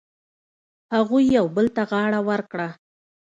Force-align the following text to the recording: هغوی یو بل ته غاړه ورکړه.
هغوی 0.95 1.23
یو 1.37 1.45
بل 1.55 1.67
ته 1.75 1.81
غاړه 1.91 2.19
ورکړه. 2.29 2.69